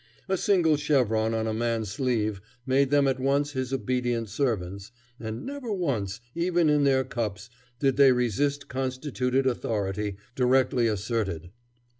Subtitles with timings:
[0.27, 5.45] A single chevron on a man's sleeve made them at once his obedient servants, and
[5.45, 11.51] never once, even in their cups, did they resist constituted authority, directly asserted.